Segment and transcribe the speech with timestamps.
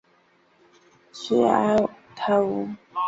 [1.13, 1.77] 屈埃
[2.15, 2.67] 泰乌。